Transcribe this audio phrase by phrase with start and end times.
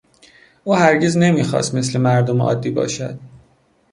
[0.63, 3.19] او هرگز نمیخواست مثل مردم عادی باشد.